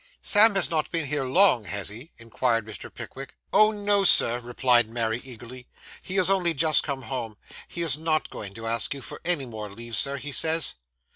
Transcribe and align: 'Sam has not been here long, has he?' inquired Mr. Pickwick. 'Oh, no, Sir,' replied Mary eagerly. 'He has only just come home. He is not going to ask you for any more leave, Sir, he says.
'Sam 0.19 0.55
has 0.55 0.71
not 0.71 0.89
been 0.89 1.05
here 1.05 1.25
long, 1.25 1.65
has 1.65 1.89
he?' 1.89 2.09
inquired 2.17 2.65
Mr. 2.65 2.91
Pickwick. 2.91 3.35
'Oh, 3.53 3.69
no, 3.69 4.03
Sir,' 4.03 4.39
replied 4.39 4.87
Mary 4.87 5.21
eagerly. 5.23 5.67
'He 6.01 6.15
has 6.15 6.27
only 6.27 6.55
just 6.55 6.81
come 6.81 7.03
home. 7.03 7.37
He 7.67 7.83
is 7.83 7.99
not 7.99 8.31
going 8.31 8.55
to 8.55 8.65
ask 8.65 8.95
you 8.95 9.03
for 9.03 9.21
any 9.23 9.45
more 9.45 9.69
leave, 9.69 9.95
Sir, 9.95 10.17
he 10.17 10.31
says. 10.31 10.73